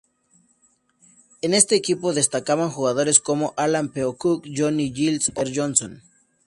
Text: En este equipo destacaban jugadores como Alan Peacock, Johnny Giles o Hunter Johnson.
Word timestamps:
En 1.43 1.53
este 1.53 1.75
equipo 1.75 2.11
destacaban 2.11 2.71
jugadores 2.71 3.19
como 3.19 3.53
Alan 3.55 3.89
Peacock, 3.89 4.43
Johnny 4.51 4.91
Giles 4.91 5.27
o 5.29 5.31
Hunter 5.39 5.53
Johnson. 5.55 6.01